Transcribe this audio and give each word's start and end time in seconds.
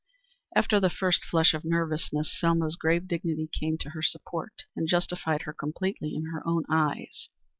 After 0.55 0.79
the 0.79 0.89
first 0.89 1.23
flush 1.23 1.53
of 1.53 1.63
nervousness, 1.63 2.35
Selma's 2.35 2.75
grave 2.75 3.07
dignity 3.07 3.47
came 3.53 3.77
to 3.77 3.91
her 3.91 4.01
support, 4.01 4.63
and 4.75 4.87
justified 4.87 5.43
her 5.43 5.53
completely 5.53 6.15
in 6.15 6.31
her 6.33 6.41
own 6.43 6.63
eyes. 6.71 7.29